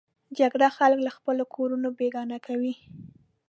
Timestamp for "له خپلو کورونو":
1.05-1.87